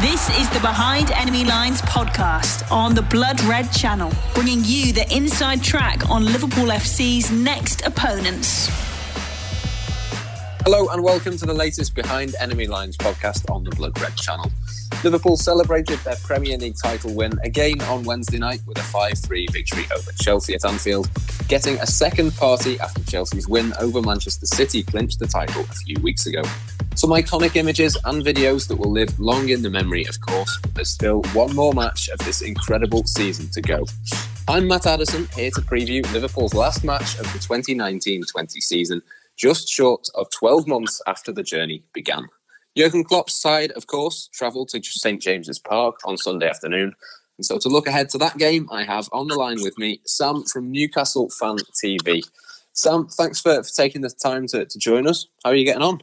[0.00, 5.04] This is the Behind Enemy Lines podcast on the Blood Red channel, bringing you the
[5.14, 8.70] inside track on Liverpool FC's next opponents.
[10.64, 14.50] Hello and welcome to the latest Behind Enemy Lines podcast on the Blood Red channel.
[15.02, 19.46] Liverpool celebrated their Premier League title win again on Wednesday night with a 5 3
[19.50, 21.08] victory over Chelsea at Anfield,
[21.48, 25.96] getting a second party after Chelsea's win over Manchester City clinched the title a few
[26.02, 26.42] weeks ago.
[26.96, 30.74] Some iconic images and videos that will live long in the memory, of course, but
[30.74, 33.86] there's still one more match of this incredible season to go.
[34.48, 39.00] I'm Matt Addison, here to preview Liverpool's last match of the 2019 20 season,
[39.34, 42.28] just short of 12 months after the journey began.
[42.76, 46.94] Jurgen Klopp's side, of course, travelled to St James's Park on Sunday afternoon.
[47.38, 50.00] And so to look ahead to that game, I have on the line with me
[50.04, 52.22] Sam from Newcastle Fan TV.
[52.72, 55.26] Sam, thanks for, for taking the time to, to join us.
[55.44, 56.02] How are you getting on?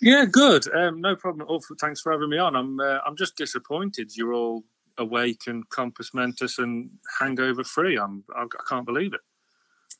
[0.00, 0.72] Yeah, good.
[0.74, 1.62] Um, no problem at all.
[1.80, 2.54] Thanks for having me on.
[2.56, 4.64] I'm uh, I'm just disappointed you're all
[4.98, 7.96] awake and compos mentis and hangover free.
[7.96, 9.20] I'm I, I can't believe it.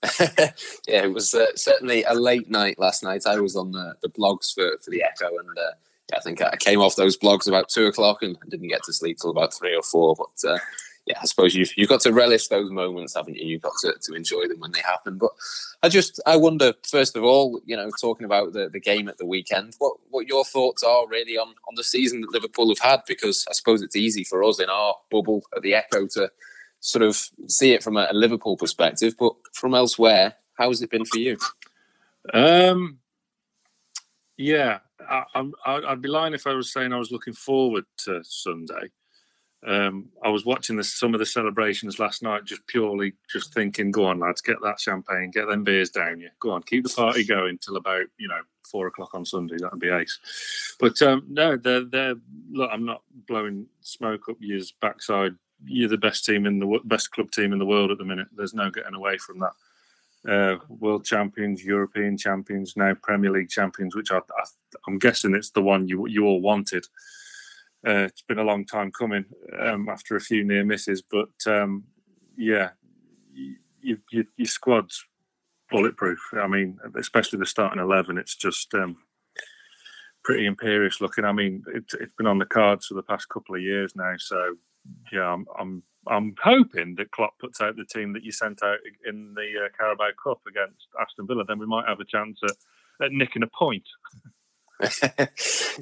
[0.87, 3.23] yeah, it was uh, certainly a late night last night.
[3.27, 5.73] I was on the, the blogs for, for the Echo, and uh,
[6.11, 8.93] yeah, I think I came off those blogs about two o'clock and didn't get to
[8.93, 10.15] sleep till about three or four.
[10.17, 10.59] But uh,
[11.07, 13.47] yeah, I suppose you've you've got to relish those moments, haven't you?
[13.47, 15.19] You've got to, to enjoy them when they happen.
[15.19, 15.31] But
[15.83, 19.19] I just I wonder, first of all, you know, talking about the, the game at
[19.19, 22.79] the weekend, what what your thoughts are really on on the season that Liverpool have
[22.79, 23.01] had?
[23.07, 26.31] Because I suppose it's easy for us in our bubble at the Echo to
[26.81, 27.17] sort of
[27.49, 31.19] see it from a, a Liverpool perspective, but from elsewhere, how has it been for
[31.19, 31.37] you?
[32.33, 32.99] Um,
[34.37, 38.91] yeah, I, would be lying if I was saying I was looking forward to Sunday.
[39.67, 44.05] Um, I was watching some of the celebrations last night, just purely just thinking, "Go
[44.05, 46.31] on, lads, get that champagne, get them beers down you.
[46.39, 48.41] Go on, keep the party going till about you know
[48.71, 49.57] four o'clock on Sunday.
[49.59, 52.15] That'd be ace." But um, no, they're they're
[52.53, 52.71] look.
[52.73, 55.33] I'm not blowing smoke up your backside.
[55.65, 58.29] You're the best team in the best club team in the world at the minute.
[58.37, 59.53] There's no getting away from that.
[60.29, 64.21] Uh, world champions, European champions, now Premier League champions, which I,
[64.89, 66.85] I'm guessing it's the one you you all wanted.
[67.87, 69.25] Uh, it's been a long time coming
[69.59, 71.85] um, after a few near misses, but um,
[72.37, 72.71] yeah,
[73.33, 75.05] you, you, your squad's
[75.71, 76.19] bulletproof.
[76.33, 78.97] I mean, especially the starting eleven, it's just um,
[80.25, 81.25] pretty imperious looking.
[81.25, 84.15] I mean, it, has been on the cards for the past couple of years now,
[84.19, 84.57] so
[85.13, 88.79] yeah, I'm, I'm I'm hoping that Klopp puts out the team that you sent out
[89.07, 91.45] in the uh, Carabao Cup against Aston Villa.
[91.45, 93.87] Then we might have a chance at, at nicking a point.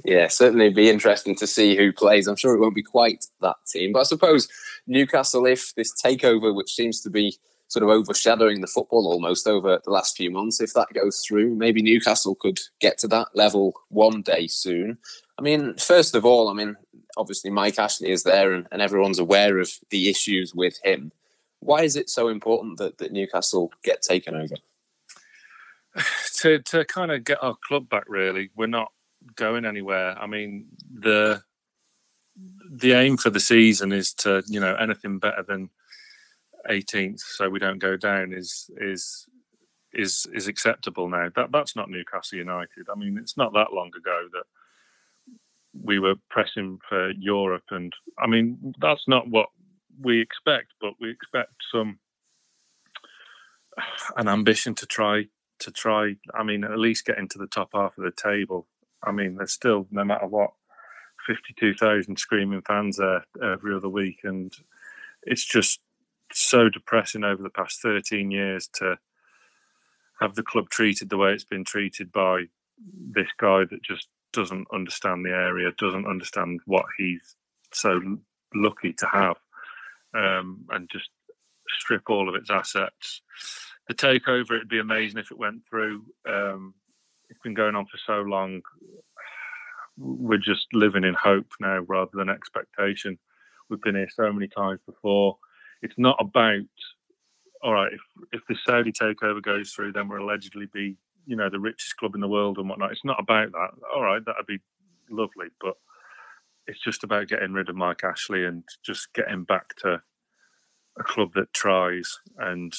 [0.04, 2.26] yeah, certainly be interesting to see who plays.
[2.26, 4.48] I'm sure it won't be quite that team, but I suppose
[4.86, 7.36] Newcastle, if this takeover, which seems to be
[7.68, 11.54] sort of overshadowing the football almost over the last few months, if that goes through,
[11.54, 14.98] maybe Newcastle could get to that level one day soon.
[15.38, 16.76] I mean, first of all, I mean,
[17.16, 21.12] obviously Mike Ashley is there and, and everyone's aware of the issues with him.
[21.60, 24.56] Why is it so important that, that Newcastle get taken over?
[26.36, 28.04] to to kind of get our club back.
[28.08, 28.92] Really, we're not
[29.36, 30.16] going anywhere.
[30.18, 31.42] I mean, the
[32.70, 35.70] the aim for the season is to you know anything better than
[36.68, 38.32] 18th, so we don't go down.
[38.32, 39.26] Is is
[39.92, 41.30] is is acceptable now.
[41.34, 42.88] That that's not Newcastle United.
[42.90, 44.44] I mean, it's not that long ago that
[45.82, 49.48] we were pressing for Europe, and I mean that's not what
[50.00, 50.72] we expect.
[50.80, 51.98] But we expect some
[54.16, 55.28] an ambition to try
[55.60, 56.14] to try.
[56.34, 58.66] I mean, at least get into the top half of the table.
[59.02, 60.52] I mean, there's still no matter what,
[61.26, 64.52] fifty-two thousand screaming fans there every other week, and
[65.22, 65.80] it's just
[66.32, 68.98] so depressing over the past thirteen years to
[70.20, 72.44] have the club treated the way it's been treated by
[72.94, 77.36] this guy that just doesn't understand the area, doesn't understand what he's
[77.72, 78.00] so
[78.54, 79.36] lucky to have,
[80.14, 81.10] um, and just
[81.68, 83.22] strip all of its assets
[83.88, 86.04] the takeover, it'd be amazing if it went through.
[86.28, 86.74] Um,
[87.28, 88.62] it's been going on for so long.
[89.96, 93.18] We're just living in hope now rather than expectation.
[93.68, 95.38] We've been here so many times before.
[95.82, 96.62] It's not about
[97.62, 97.92] all right.
[97.92, 98.00] If
[98.32, 102.14] if the Saudi takeover goes through, then we'll allegedly be you know the richest club
[102.14, 102.92] in the world and whatnot.
[102.92, 103.70] It's not about that.
[103.94, 104.60] All right, that'd be
[105.10, 105.74] lovely, but
[106.66, 110.02] it's just about getting rid of Mike Ashley and just getting back to
[110.98, 112.72] a club that tries and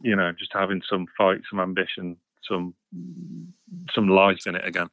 [0.00, 2.74] you know, just having some fight, some ambition, some
[3.92, 4.88] some life in it again.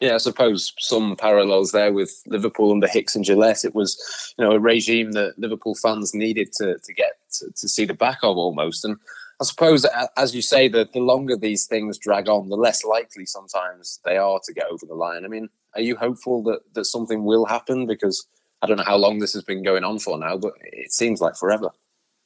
[0.00, 3.64] Yeah, I suppose some parallels there with Liverpool under Hicks and Gillett.
[3.64, 7.68] It was, you know, a regime that Liverpool fans needed to to get to, to
[7.68, 8.84] see the back of almost.
[8.84, 8.96] And
[9.40, 9.86] I suppose,
[10.16, 14.16] as you say, that the longer these things drag on, the less likely sometimes they
[14.16, 15.24] are to get over the line.
[15.24, 17.86] I mean, are you hopeful that, that something will happen?
[17.86, 18.26] Because
[18.62, 21.20] I don't know how long this has been going on for now, but it seems
[21.20, 21.68] like forever.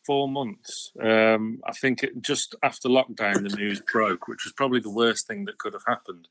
[0.07, 0.93] Four months.
[1.01, 5.27] Um, I think it, just after lockdown, the news broke, which was probably the worst
[5.27, 6.29] thing that could have happened.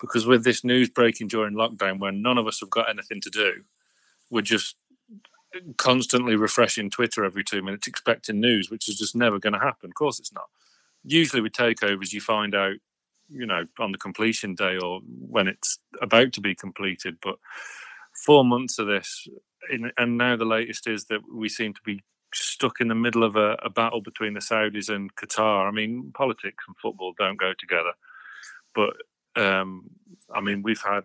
[0.00, 3.30] Because with this news breaking during lockdown, when none of us have got anything to
[3.30, 3.62] do,
[4.30, 4.76] we're just
[5.76, 9.90] constantly refreshing Twitter every two minutes, expecting news, which is just never going to happen.
[9.90, 10.46] Of course, it's not.
[11.04, 12.76] Usually, with takeovers, you find out,
[13.28, 17.18] you know, on the completion day or when it's about to be completed.
[17.22, 17.36] But
[18.12, 19.28] four months of this,
[19.70, 22.02] and now the latest is that we seem to be
[22.32, 25.68] stuck in the middle of a, a battle between the Saudis and Qatar.
[25.68, 27.92] I mean, politics and football don't go together,
[28.74, 28.94] but
[29.36, 29.90] um,
[30.32, 31.04] I mean, we've had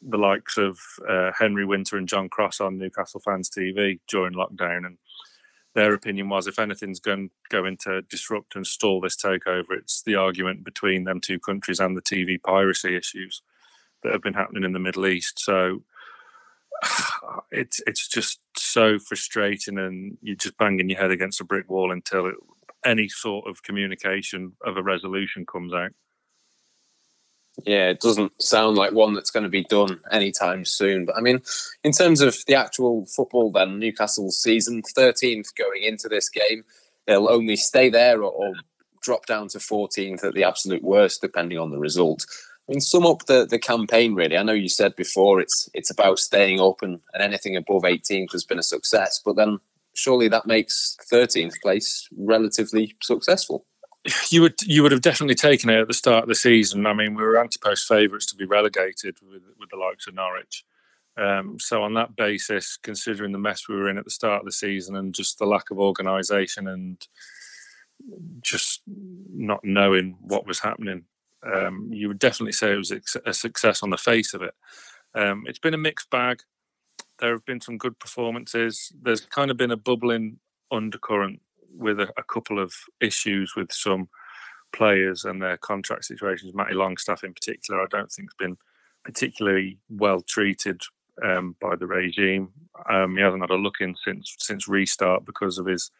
[0.00, 0.78] the likes of
[1.08, 4.98] uh, Henry Winter and John Cross on Newcastle Fans TV during lockdown, and
[5.74, 10.16] their opinion was if anything's going going to disrupt and stall this takeover, it's the
[10.16, 13.42] argument between them two countries and the TV piracy issues
[14.02, 15.38] that have been happening in the Middle East.
[15.38, 15.82] So
[17.50, 21.90] it's it's just so frustrating, and you're just banging your head against a brick wall
[21.90, 22.34] until it,
[22.84, 25.92] any sort of communication of a resolution comes out.
[27.64, 31.04] Yeah, it doesn't sound like one that's going to be done anytime soon.
[31.04, 31.42] But I mean,
[31.84, 36.64] in terms of the actual football, then Newcastle's season 13th going into this game,
[37.06, 38.54] they'll only stay there or, or
[39.02, 42.24] drop down to 14th at the absolute worst, depending on the result.
[42.68, 44.38] I mean, sum up the, the campaign really.
[44.38, 48.44] I know you said before it's it's about staying open, and anything above 18th has
[48.44, 49.20] been a success.
[49.22, 49.58] But then
[49.94, 53.66] surely that makes 13th place relatively successful
[54.30, 56.86] you would you would have definitely taken it at the start of the season.
[56.86, 60.64] I mean, we were anti-post favourites to be relegated with with the likes of Norwich.
[61.16, 64.46] Um, so on that basis, considering the mess we were in at the start of
[64.46, 67.06] the season and just the lack of organisation and
[68.40, 71.04] just not knowing what was happening,
[71.42, 72.92] um, you would definitely say it was
[73.26, 74.54] a success on the face of it.
[75.14, 76.42] Um, it's been a mixed bag.
[77.18, 78.90] There have been some good performances.
[79.00, 80.38] There's kind of been a bubbling
[80.70, 81.42] undercurrent
[81.74, 84.08] with a, a, couple of issues with some
[84.72, 86.54] players and their contract situations.
[86.54, 88.56] Matty Longstaff, in particular, I don't think has been
[89.04, 90.80] particularly well treated
[91.22, 92.50] um, by the regime.
[92.88, 95.90] Um, he hasn't had a look in since since restart because of his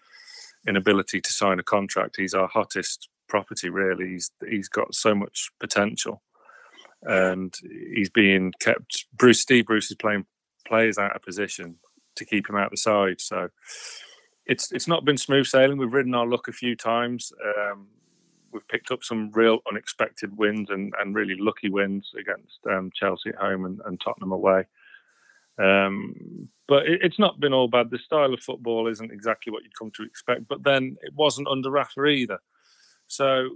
[0.66, 2.16] inability to sign a contract.
[2.16, 4.08] He's our hottest property, really.
[4.08, 6.22] He's he's got so much potential,
[7.02, 7.54] and
[7.94, 9.06] he's being kept.
[9.14, 10.26] Bruce Steve Bruce is playing
[10.66, 11.76] players out of position
[12.16, 13.20] to keep him out the side.
[13.20, 13.48] So
[14.46, 15.78] it's it's not been smooth sailing.
[15.78, 17.32] We've ridden our luck a few times.
[17.58, 17.88] Um,
[18.52, 23.30] we've picked up some real unexpected wins and, and really lucky wins against um, Chelsea
[23.30, 24.64] at home and, and Tottenham away.
[25.58, 27.90] Um, but it, it's not been all bad.
[27.90, 30.48] The style of football isn't exactly what you'd come to expect.
[30.48, 32.38] But then it wasn't under Rafa either.
[33.06, 33.50] So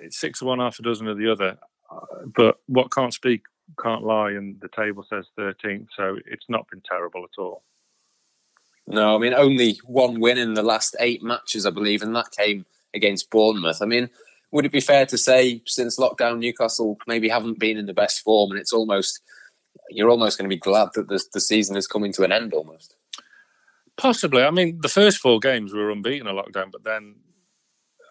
[0.00, 1.58] it's six of one, half a dozen of the other.
[2.34, 3.42] But what can't speak
[3.82, 5.88] can't lie, and the table says 13th.
[5.96, 7.64] So it's not been terrible at all.
[8.90, 12.30] No, I mean only one win in the last eight matches, I believe, and that
[12.36, 12.64] came
[12.94, 13.82] against Bournemouth.
[13.82, 14.08] I mean,
[14.50, 18.22] would it be fair to say since lockdown, Newcastle maybe haven't been in the best
[18.22, 19.20] form, and it's almost
[19.90, 22.54] you're almost going to be glad that the, the season is coming to an end
[22.54, 22.94] almost.
[23.98, 24.42] Possibly.
[24.42, 27.16] I mean, the first four games were unbeaten in lockdown, but then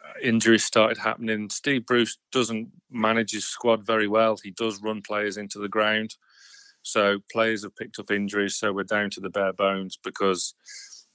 [0.05, 1.49] uh, injuries started happening.
[1.49, 4.37] Steve Bruce doesn't manage his squad very well.
[4.43, 6.15] He does run players into the ground.
[6.87, 10.53] So players have picked up injuries, so we're down to the bare bones because,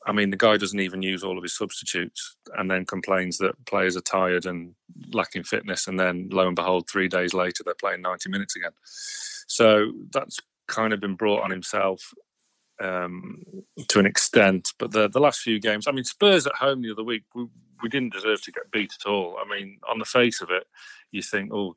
[0.07, 3.64] I mean, the guy doesn't even use all of his substitutes, and then complains that
[3.64, 4.75] players are tired and
[5.12, 8.73] lacking fitness, and then lo and behold, three days later they're playing ninety minutes again.
[9.47, 10.38] So that's
[10.69, 12.12] kind of been brought on himself
[12.81, 13.43] um,
[13.88, 14.73] to an extent.
[14.79, 17.47] But the the last few games, I mean, Spurs at home the other week, we,
[17.83, 19.38] we didn't deserve to get beat at all.
[19.41, 20.67] I mean, on the face of it,
[21.11, 21.76] you think, oh,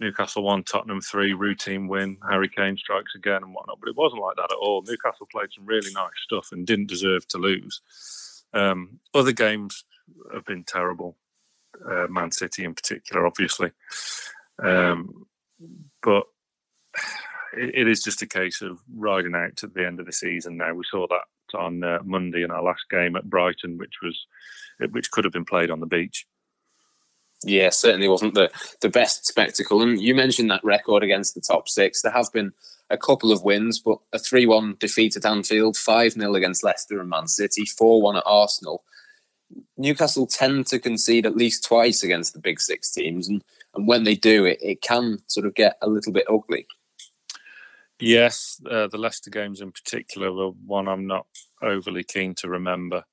[0.00, 2.18] Newcastle won, Tottenham three, routine win.
[2.28, 3.78] Harry Kane strikes again and whatnot.
[3.80, 4.82] But it wasn't like that at all.
[4.82, 7.80] Newcastle played some really nice stuff and didn't deserve to lose.
[8.52, 9.84] Um, other games
[10.32, 11.16] have been terrible.
[11.88, 13.70] Uh, Man City in particular, obviously.
[14.62, 15.26] Um,
[16.02, 16.24] but
[17.56, 20.56] it, it is just a case of riding out to the end of the season
[20.56, 20.74] now.
[20.74, 24.26] We saw that on uh, Monday in our last game at Brighton, which was
[24.90, 26.26] which could have been played on the beach.
[27.44, 29.82] Yeah, certainly wasn't the, the best spectacle.
[29.82, 32.02] And you mentioned that record against the top six.
[32.02, 32.52] There have been
[32.90, 37.00] a couple of wins, but a 3 1 defeat at Anfield, 5 0 against Leicester
[37.00, 38.84] and Man City, 4 1 at Arsenal.
[39.76, 43.28] Newcastle tend to concede at least twice against the big six teams.
[43.28, 43.42] And,
[43.74, 46.66] and when they do, it, it can sort of get a little bit ugly.
[47.98, 51.26] Yes, uh, the Leicester games in particular were one I'm not
[51.62, 53.04] overly keen to remember.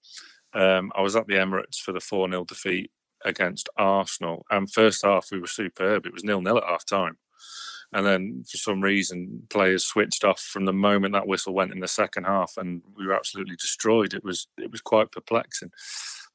[0.53, 2.91] Um, I was at the Emirates for the 4 0 defeat
[3.25, 4.45] against Arsenal.
[4.49, 6.05] And first half, we were superb.
[6.05, 7.17] It was nil nil at half time.
[7.91, 11.79] And then for some reason, players switched off from the moment that whistle went in
[11.79, 14.13] the second half, and we were absolutely destroyed.
[14.13, 15.71] It was it was quite perplexing.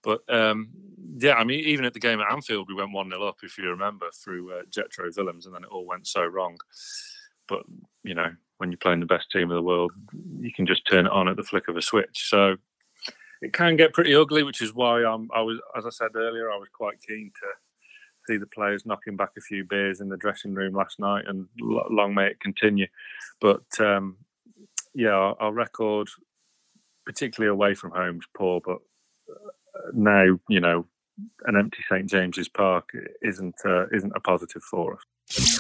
[0.03, 0.71] But um,
[1.17, 3.57] yeah, I mean, even at the game at Anfield, we went one 0 up, if
[3.57, 6.59] you remember, through uh, Jetro Willems, and then it all went so wrong.
[7.49, 7.63] But
[8.03, 9.93] you know, when you're playing the best team in the world,
[10.41, 12.29] you can just turn it on at the flick of a switch.
[12.29, 12.57] So
[13.45, 16.51] it can get pretty ugly, which is why I'm, I was, as I said earlier,
[16.51, 17.47] I was quite keen to
[18.27, 21.47] see the players knocking back a few beers in the dressing room last night, and
[21.61, 22.87] long may it continue.
[23.43, 24.17] But um,
[24.95, 26.09] yeah, our, our, record,
[27.05, 28.63] particularly away from home, is poor.
[28.65, 28.79] But
[29.31, 30.87] uh, now, you know,
[31.45, 35.59] an empty St James's Park isn't uh, isn't a positive for us.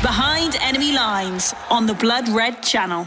[0.00, 3.06] Behind enemy lines on the Blood Red Channel.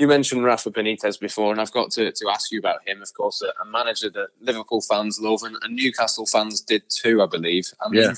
[0.00, 3.02] You mentioned Rafa Benitez before, and I've got to, to ask you about him.
[3.02, 7.20] Of course, a, a manager that Liverpool fans love, and, and, Newcastle fans did too,
[7.22, 7.66] I believe.
[7.90, 8.14] Mean, yeah.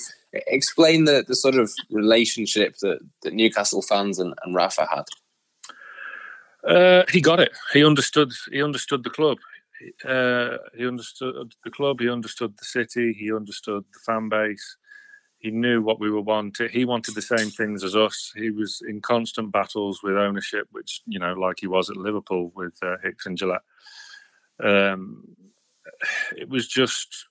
[0.46, 5.06] explain the, the sort of relationship that, that Newcastle fans and, and Rafa had.
[6.64, 7.50] Uh, he got it.
[7.72, 8.30] He understood.
[8.52, 9.38] He understood the club.
[10.04, 11.98] Uh, he understood the club.
[11.98, 13.12] He understood the city.
[13.12, 14.76] He understood the fan base
[15.42, 16.68] he knew what we were wanting.
[16.70, 18.32] He wanted the same things as us.
[18.36, 22.52] He was in constant battles with ownership, which you know, like he was at Liverpool
[22.54, 23.62] with uh, Hicks and Gillett.
[24.62, 25.24] Um,
[26.36, 27.26] it was just,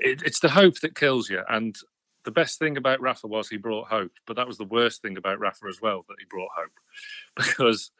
[0.00, 1.42] it, it's the hope that kills you.
[1.48, 1.76] And
[2.24, 5.16] the best thing about Rafa was he brought hope, but that was the worst thing
[5.16, 6.72] about Rafa as well that he brought hope,
[7.36, 7.92] because.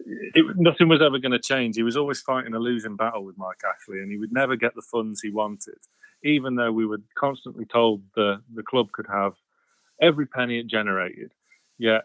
[0.00, 1.74] it, nothing was ever going to change.
[1.76, 4.74] He was always fighting a losing battle with Mike Ashley, and he would never get
[4.74, 5.78] the funds he wanted
[6.24, 9.34] even though we were constantly told the, the club could have
[10.00, 11.32] every penny it generated.
[11.78, 12.04] Yet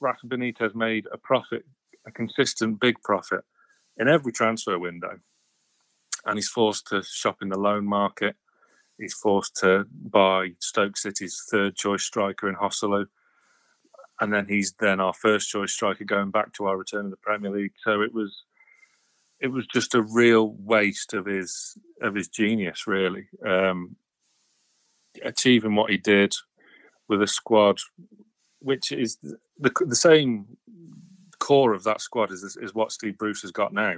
[0.00, 1.64] Rafa Benitez made a profit,
[2.06, 3.42] a consistent big profit
[3.96, 5.18] in every transfer window.
[6.26, 8.36] And he's forced to shop in the loan market.
[8.98, 13.06] He's forced to buy Stoke City's third choice striker in Joselu.
[14.20, 17.16] And then he's then our first choice striker going back to our return in the
[17.16, 17.72] Premier League.
[17.82, 18.44] So it was
[19.44, 23.28] it was just a real waste of his of his genius, really.
[23.46, 23.96] Um,
[25.22, 26.34] achieving what he did
[27.08, 27.78] with a squad,
[28.60, 29.18] which is
[29.58, 30.46] the the same
[31.40, 33.96] core of that squad is is what Steve Bruce has got now.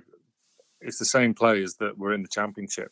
[0.80, 2.90] It's the same players that were in the championship,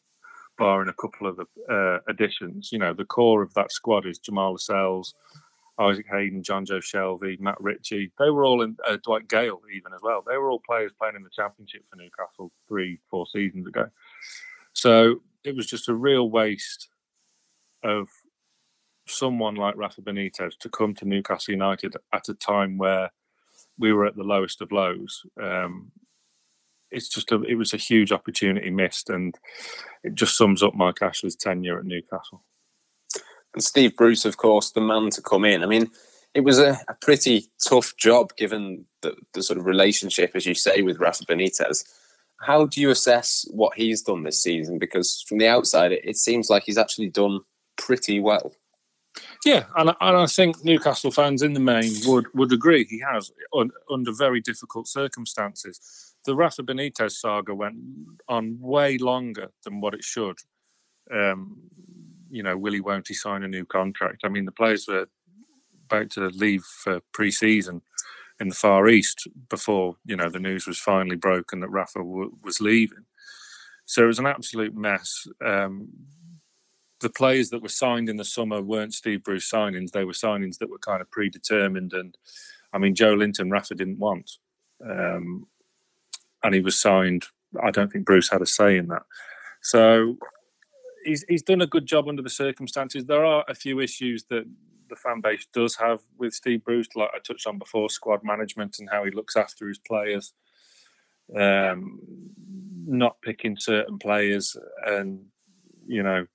[0.57, 2.71] barring a couple of uh, additions.
[2.71, 5.13] You know, the core of that squad is Jamal Lascelles,
[5.79, 8.13] Isaac Hayden, Jonjo Shelvey, Matt Ritchie.
[8.19, 10.23] They were all in uh, Dwight Gayle, even as well.
[10.27, 13.87] They were all players playing in the championship for Newcastle three, four seasons ago.
[14.73, 16.89] So it was just a real waste
[17.83, 18.09] of
[19.07, 23.11] someone like Rafa Benitez to come to Newcastle United at a time where
[23.79, 25.23] we were at the lowest of lows.
[25.43, 25.91] Um,
[26.91, 29.35] it's just a, it was a huge opportunity missed, and
[30.05, 32.45] it just sums up Mike Ashley's tenure at Newcastle
[33.55, 35.63] and Steve Bruce, of course, the man to come in.
[35.63, 35.91] I mean,
[36.35, 40.55] it was a, a pretty tough job given the, the, sort of relationship, as you
[40.55, 41.85] say, with Rafa Benitez.
[42.41, 44.79] How do you assess what he's done this season?
[44.79, 47.41] Because from the outside, it, it seems like he's actually done
[47.77, 48.53] pretty well.
[49.45, 53.31] Yeah, and, and I think Newcastle fans in the main would, would agree he has
[53.57, 56.15] un, under very difficult circumstances.
[56.25, 57.77] The Rafa Benitez saga went
[58.29, 60.39] on way longer than what it should.
[61.13, 61.59] Um,
[62.35, 64.23] you know, will he, won't he sign a new contract?
[64.25, 65.07] I mean, the players were
[65.89, 67.81] about to leave for pre-season
[68.41, 72.37] in the Far East before you know the news was finally broken that Rafa w-
[72.43, 73.05] was leaving.
[73.85, 75.29] So it was an absolute mess.
[75.45, 75.89] Um,
[77.01, 80.59] the players that were signed in the summer weren't Steve Bruce signings; they were signings
[80.59, 81.93] that were kind of predetermined.
[81.93, 82.19] And
[82.73, 84.29] I mean, Joelinton, Rafa didn't want,
[84.85, 85.47] um,
[86.43, 87.27] and he was signed.
[87.63, 89.03] I don't think Bruce had a say in that.
[89.63, 90.19] So
[91.05, 93.05] he's he's done a good job under the circumstances.
[93.05, 94.45] There are a few issues that
[94.89, 98.77] the fan base does have with Steve Bruce, like I touched on before, squad management
[98.79, 100.33] and how he looks after his players.
[101.35, 102.01] Um,
[102.87, 105.27] not picking certain players and
[105.87, 106.27] you know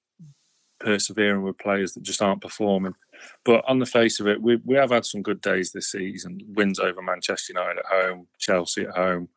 [0.80, 2.96] persevering with players that just aren't performing.
[3.44, 6.40] But on the face of it, we we have had some good days this season.
[6.48, 9.30] Wins over Manchester United at home, Chelsea at home,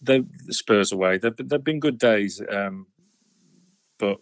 [0.00, 1.18] the Spurs away.
[1.18, 2.40] They've, they've been good days.
[2.50, 2.86] Um,
[3.98, 4.18] but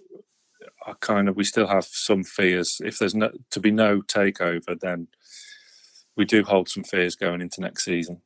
[0.88, 2.80] I kind of we still have some fears.
[2.83, 5.09] If there's no to be no takeover, then
[6.16, 8.23] we do hold some fears going into next season.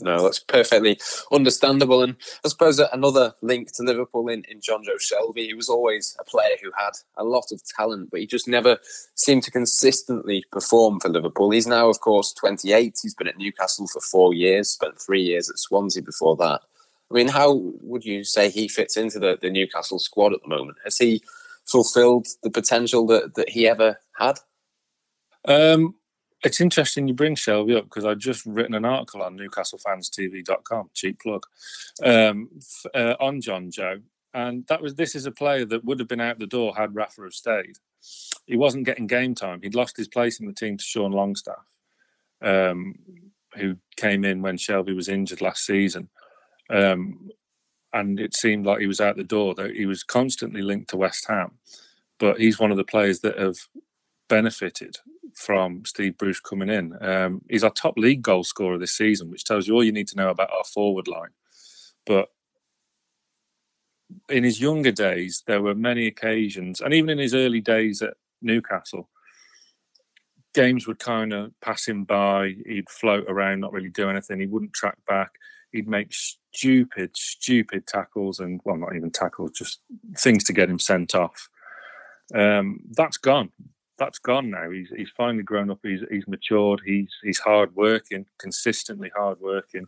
[0.00, 1.00] No, that's perfectly
[1.32, 2.02] understandable.
[2.02, 6.24] And I suppose another link to Liverpool in, in Jonjo Shelvey, he was always a
[6.24, 8.78] player who had a lot of talent, but he just never
[9.16, 11.50] seemed to consistently perform for Liverpool.
[11.50, 12.98] He's now, of course, 28.
[13.02, 16.60] He's been at Newcastle for four years, spent three years at Swansea before that.
[17.10, 20.48] I mean, how would you say he fits into the, the Newcastle squad at the
[20.48, 20.78] moment?
[20.84, 21.20] Has he
[21.66, 24.38] fulfilled the potential that, that he ever had?
[25.46, 25.94] Um,
[26.42, 31.20] it's interesting you bring Shelvey up because I've just written an article on NewcastleFansTV.com, cheap
[31.20, 31.44] plug,
[32.02, 32.48] um,
[32.94, 34.02] uh, on Jonjo,
[34.32, 36.94] and that was this is a player that would have been out the door had
[36.94, 37.76] Rafa have stayed.
[38.46, 39.60] He wasn't getting game time.
[39.62, 41.66] He'd lost his place in the team to Sean Longstaff,
[42.42, 42.94] um,
[43.54, 46.08] who came in when Shelvey was injured last season.
[46.70, 47.30] Um,
[47.92, 49.54] and it seemed like he was out the door.
[49.54, 51.52] Though he was constantly linked to West Ham,
[52.18, 53.56] but he's one of the players that have
[54.28, 54.96] benefited
[55.34, 56.96] from Steve Bruce coming in.
[57.02, 60.08] Um, he's our top league goal scorer this season, which tells you all you need
[60.08, 61.30] to know about our forward line.
[62.06, 62.28] But
[64.28, 68.14] in his younger days, there were many occasions, and even in his early days at
[68.42, 69.08] Newcastle,
[70.54, 72.54] games would kind of pass him by.
[72.66, 74.40] He'd float around, not really do anything.
[74.40, 75.32] He wouldn't track back.
[75.72, 79.80] He'd make stupid, stupid tackles, and well, not even tackles, just
[80.16, 81.48] things to get him sent off.
[82.34, 83.50] Um, that's gone
[84.00, 84.70] that's gone now.
[84.70, 85.78] He's he's finally grown up.
[85.84, 86.80] He's he's matured.
[86.84, 89.86] He's he's hard working, consistently hard working,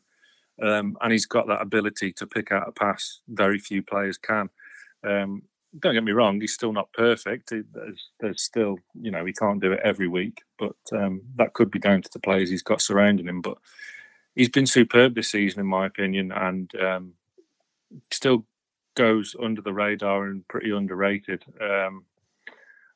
[0.63, 3.23] um, and he's got that ability to pick out a pass.
[3.27, 4.51] Very few players can.
[5.03, 5.43] Um,
[5.79, 6.41] don't get me wrong.
[6.41, 7.51] He's still not perfect.
[7.51, 11.71] There's, there's still you know he can't do it every week, but um, that could
[11.71, 13.41] be down to the players he's got surrounding him.
[13.41, 13.59] But
[14.35, 17.13] he's been superb this season, in my opinion, and um,
[18.11, 18.45] still
[18.95, 21.45] goes under the radar and pretty underrated.
[21.61, 22.05] Um,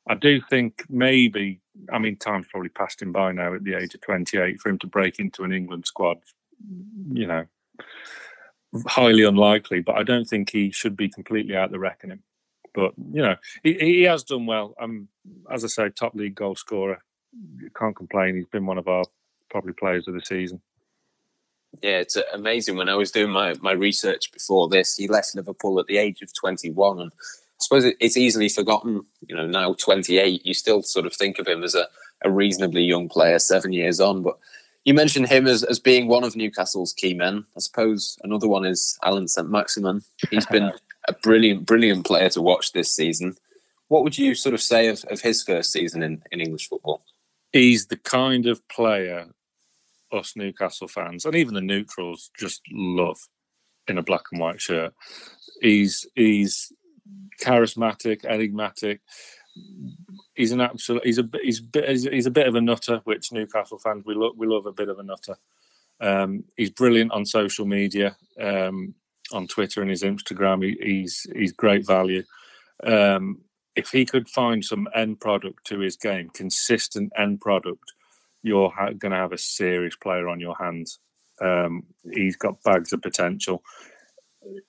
[0.09, 1.59] I do think maybe,
[1.91, 4.79] I mean, time's probably passed him by now at the age of 28 for him
[4.79, 6.17] to break into an England squad,
[7.11, 7.45] you know,
[8.85, 12.19] highly unlikely, but I don't think he should be completely out the reckoning.
[12.77, 14.75] But, you know, he, he has done well.
[14.79, 15.07] Um,
[15.51, 17.01] as I say, top league goal scorer.
[17.59, 18.35] You Can't complain.
[18.35, 19.03] He's been one of our
[19.49, 20.61] probably players of the season.
[21.81, 22.77] Yeah, it's amazing.
[22.77, 26.21] When I was doing my, my research before this, he left Liverpool at the age
[26.21, 29.03] of 21 and I suppose it's easily forgotten.
[29.27, 31.87] You know, now 28, you still sort of think of him as a,
[32.23, 34.21] a reasonably young player, seven years on.
[34.21, 34.37] But
[34.85, 37.43] you mentioned him as, as being one of Newcastle's key men.
[37.55, 40.03] I suppose another one is Allan Saint-Maximin.
[40.29, 40.71] He's been
[41.07, 43.35] a brilliant, brilliant player to watch this season.
[43.87, 47.03] What would you sort of say of, of his first season in, in English football?
[47.53, 49.27] He's the kind of player
[50.11, 53.17] us Newcastle fans and even the neutrals just love
[53.87, 54.93] in a black and white shirt.
[55.61, 56.71] He's he's
[57.41, 59.01] charismatic, enigmatic.
[60.35, 61.05] He's an absolute.
[61.05, 61.61] He's a he's
[62.03, 64.33] he's a bit of a nutter, which Newcastle fans we love.
[64.37, 65.37] We love a bit of a nutter.
[65.99, 68.93] Um, he's brilliant on social media, um,
[69.31, 70.63] on Twitter and his Instagram.
[70.63, 72.23] He, he's he's great value.
[72.83, 73.41] Um,
[73.75, 77.93] if he could find some end product to his game, consistent end product,
[78.41, 80.99] you're ha- going to have a serious player on your hands.
[81.41, 83.61] Um, he's got bags of potential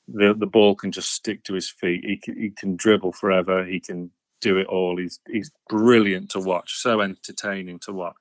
[0.07, 2.05] the the ball can just stick to his feet.
[2.05, 3.65] He can, he can dribble forever.
[3.65, 4.97] He can do it all.
[4.97, 6.75] He's he's brilliant to watch.
[6.77, 8.17] So entertaining to watch.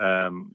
[0.00, 0.52] Um,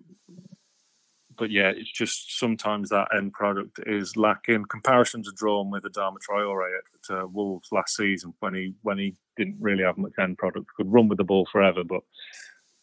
[1.42, 4.66] but yeah, it's just sometimes that end product is lacking.
[4.66, 9.16] Comparisons are drawn with Adama Traore at uh, Wolves last season when he when he
[9.38, 10.68] didn't really have much end product.
[10.78, 12.02] Could run with the ball forever, but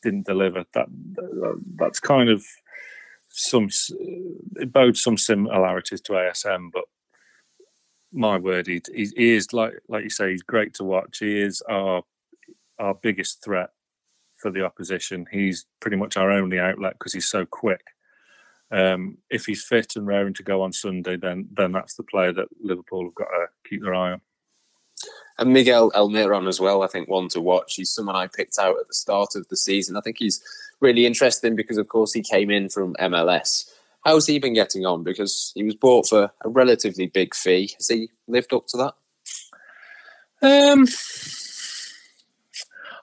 [0.03, 0.65] didn't deliver.
[0.75, 0.89] That
[1.77, 2.45] that's kind of
[3.29, 3.69] some
[4.57, 6.87] it bodes some similarities to ASM, but
[8.13, 11.19] my word, he, he is like like you say, he's great to watch.
[11.21, 12.03] He is our
[12.81, 13.71] our biggest threat
[14.37, 15.27] for the opposition.
[15.31, 17.83] He's pretty much our only outlet because he's so quick.
[18.71, 22.33] Um, if he's fit and raring to go on Sunday, then then that's the player
[22.33, 24.21] that Liverpool have got to keep their eye on.
[25.39, 27.77] And Miguel Almiron as well, I think one to watch.
[27.77, 29.97] He's someone I picked out at the start of the season.
[29.97, 30.43] I think he's
[30.81, 33.71] really interesting because, of course, he came in from MLS
[34.09, 35.05] How's he been getting on?
[35.05, 37.75] Because he was bought for a relatively big fee.
[37.77, 38.95] Has he lived up to that?
[40.41, 40.87] Um,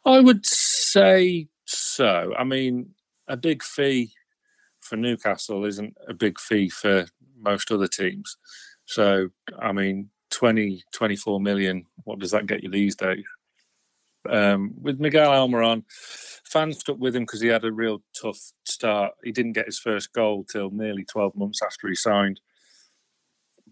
[0.04, 2.34] I would say so.
[2.36, 2.96] I mean,
[3.28, 4.14] a big fee
[4.86, 7.06] for Newcastle isn't a big fee for
[7.38, 8.38] most other teams.
[8.86, 13.26] So, I mean, 20, 24 million, what does that get you these days?
[14.30, 15.84] Um, with Miguel Almiron,
[16.46, 19.14] fans stuck with him because he had a real tough start.
[19.24, 22.40] He didn't get his first goal till nearly 12 months after he signed.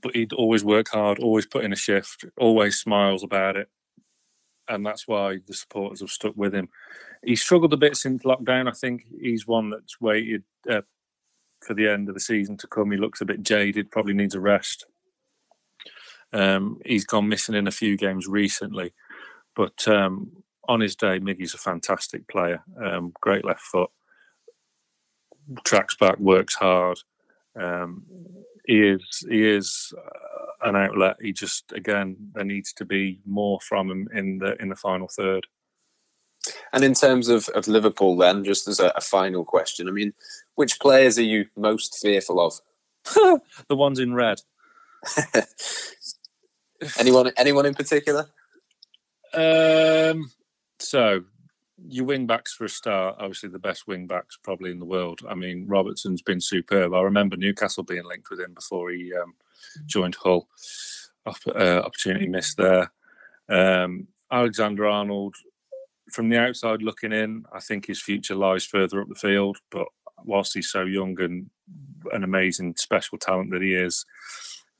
[0.01, 3.69] But he'd always work hard, always put in a shift, always smiles about it.
[4.67, 6.69] And that's why the supporters have stuck with him.
[7.23, 8.67] He struggled a bit since lockdown.
[8.67, 10.81] I think he's one that's waited, uh,
[11.63, 12.91] for the end of the season to come.
[12.91, 14.85] He looks a bit jaded, probably needs a rest.
[16.31, 18.93] Um, he's gone missing in a few games recently,
[19.55, 20.31] but um,
[20.67, 22.63] on his day, Miggy's a fantastic player.
[22.81, 23.91] Um, great left foot,
[25.63, 26.97] tracks back, works hard.
[27.55, 28.05] Um,
[28.65, 31.17] he is he is uh, an outlet.
[31.21, 35.07] He just again there needs to be more from him in the in the final
[35.07, 35.45] third.
[36.73, 40.13] And in terms of, of Liverpool, then, just as a, a final question, I mean,
[40.55, 42.59] which players are you most fearful of?
[43.67, 44.41] the ones in red.
[46.99, 47.31] anyone?
[47.37, 48.29] Anyone in particular?
[49.33, 50.31] Um.
[50.79, 51.23] So,
[51.87, 53.15] your wing backs for a start.
[53.19, 55.21] Obviously, the best wing backs probably in the world.
[55.27, 56.93] I mean, Robertson's been superb.
[56.93, 59.33] I remember Newcastle being linked with him before he um,
[59.85, 60.47] joined Hull.
[61.25, 62.91] Uh, opportunity missed there.
[63.47, 65.35] Um, Alexander Arnold
[66.11, 69.57] from the outside looking in, I think his future lies further up the field.
[69.71, 69.87] But
[70.23, 71.49] whilst he's so young and
[72.11, 74.05] an amazing special talent that he is,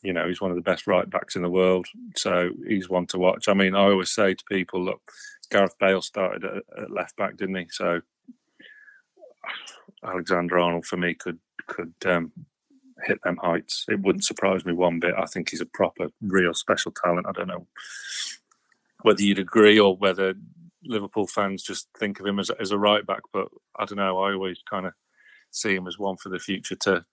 [0.02, 1.88] you know, he's one of the best right backs in the world.
[2.16, 3.48] So he's one to watch.
[3.48, 5.02] I mean, I always say to people, look,
[5.50, 7.68] Gareth Bale started at, at left back, didn't he?
[7.70, 8.02] So
[10.04, 12.32] Alexander Arnold for me could could um,
[13.06, 13.86] hit them heights.
[13.88, 15.14] It wouldn't surprise me one bit.
[15.18, 17.28] I think he's a proper, real special talent.
[17.28, 17.68] I don't know
[19.02, 20.34] whether you'd agree or whether
[20.86, 24.20] Liverpool fans just think of him as, as a right back, but I don't know.
[24.20, 24.94] I always kind of
[25.52, 27.06] see him as one for the future to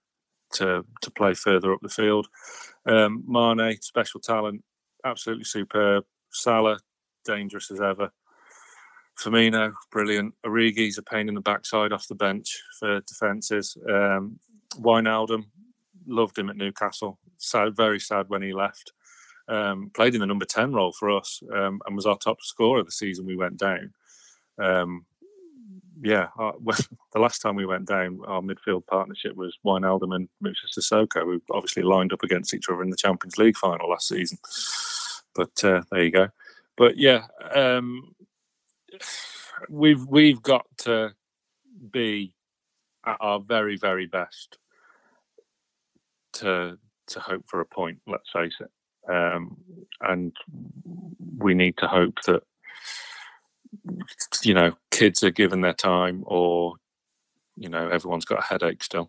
[0.52, 2.28] to to play further up the field.
[2.86, 4.64] Um, Mane, special talent,
[5.04, 6.04] absolutely superb.
[6.30, 6.80] Salah,
[7.24, 8.12] dangerous as ever.
[9.18, 10.34] Firmino, brilliant.
[10.44, 13.76] Origi's a pain in the backside off the bench for defences.
[13.88, 14.38] Um,
[14.76, 15.44] Wijnaldum,
[16.06, 17.18] loved him at Newcastle.
[17.36, 18.92] Sad, very sad when he left
[19.50, 22.82] um, played in the number 10 role for us um, and was our top scorer
[22.82, 23.92] the season we went down.
[24.58, 25.04] Um,
[26.02, 26.78] yeah, our, well,
[27.12, 31.42] the last time we went down, our midfield partnership was Wijnaldum and Moussa Sissoko, who
[31.50, 34.38] obviously lined up against each other in the Champions League final last season.
[35.34, 36.28] But uh, there you go.
[36.76, 38.14] But yeah, um,
[39.68, 41.14] we've we've got to
[41.90, 42.34] be
[43.04, 44.58] at our very very best
[46.34, 47.98] to to hope for a point.
[48.06, 48.70] Let's face it.
[49.08, 49.56] Um,
[50.00, 50.32] and
[51.38, 52.42] we need to hope that
[54.42, 56.74] you know kids are given their time, or
[57.56, 59.08] you know everyone's got a headache still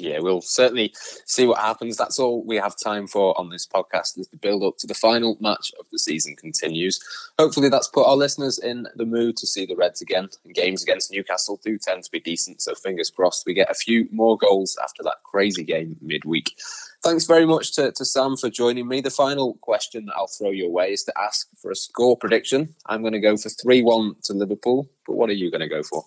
[0.00, 0.94] yeah, we'll certainly
[1.26, 1.96] see what happens.
[1.96, 4.94] That's all we have time for on this podcast as the build up to the
[4.94, 7.00] final match of the season continues.
[7.38, 10.28] Hopefully, that's put our listeners in the mood to see the Reds again.
[10.44, 13.74] And games against Newcastle do tend to be decent, so fingers crossed we get a
[13.74, 16.56] few more goals after that crazy game midweek.
[17.02, 19.00] Thanks very much to, to Sam for joining me.
[19.00, 22.74] The final question that I'll throw your way is to ask for a score prediction.
[22.86, 25.68] I'm going to go for 3 1 to Liverpool, but what are you going to
[25.68, 26.04] go for?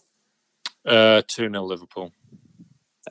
[0.85, 2.11] Uh, 2 0 Liverpool.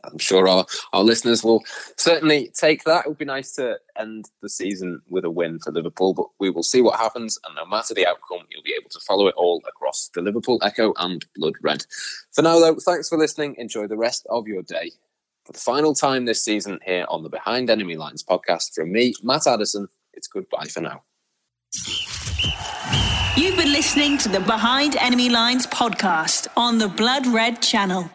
[0.04, 1.62] I'm sure our, our listeners will
[1.96, 3.04] certainly take that.
[3.04, 6.50] It would be nice to end the season with a win for Liverpool, but we
[6.50, 7.38] will see what happens.
[7.46, 10.58] And no matter the outcome, you'll be able to follow it all across the Liverpool
[10.62, 11.84] Echo and Blood Red.
[12.32, 13.54] For now, though, thanks for listening.
[13.58, 14.92] Enjoy the rest of your day.
[15.44, 19.12] For the final time this season here on the Behind Enemy Lines podcast from me,
[19.22, 21.02] Matt Addison, it's goodbye for now.
[23.34, 28.10] You've been listening to the Behind Enemy Lines podcast on the Blood Red channel.